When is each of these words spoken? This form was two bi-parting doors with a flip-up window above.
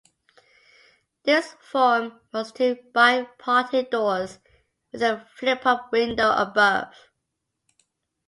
This 1.25 1.53
form 1.59 2.19
was 2.33 2.51
two 2.51 2.75
bi-parting 2.91 3.89
doors 3.91 4.39
with 4.91 5.03
a 5.03 5.23
flip-up 5.35 5.91
window 5.91 6.31
above. 6.35 6.91